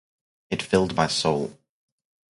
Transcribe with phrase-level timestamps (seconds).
[0.49, 1.59] It filled my soul.